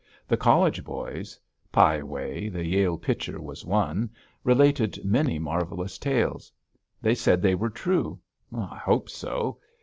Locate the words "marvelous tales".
5.37-6.51